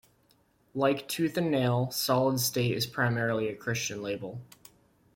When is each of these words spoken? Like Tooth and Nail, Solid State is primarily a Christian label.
Like 0.73 1.07
Tooth 1.07 1.37
and 1.37 1.51
Nail, 1.51 1.91
Solid 1.91 2.39
State 2.39 2.75
is 2.75 2.87
primarily 2.87 3.49
a 3.49 3.55
Christian 3.55 4.01
label. 4.01 4.41